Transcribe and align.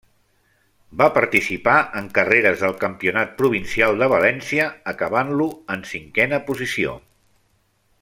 Va 1.01 1.07
participar 1.17 1.75
en 2.01 2.07
carreres 2.15 2.63
del 2.65 2.73
Campionat 2.85 3.37
Provincial 3.43 4.03
de 4.03 4.09
València, 4.17 4.67
acabant-lo 4.95 5.49
en 5.77 5.89
cinquena 5.95 6.45
posició. 6.53 7.01